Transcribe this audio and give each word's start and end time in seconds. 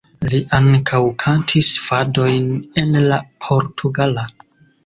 Li 0.29 0.37
ankaŭ 0.59 1.01
kantis 1.25 1.69
fadojn 1.89 2.49
en 2.85 2.99
la 3.13 3.23
portugala. 3.47 4.29